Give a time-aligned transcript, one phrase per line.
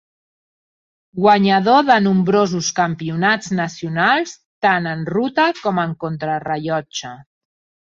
[1.25, 4.37] Guanyador de nombrosos campionats nacionals
[4.71, 7.19] tant en ruta com en contrarellotge.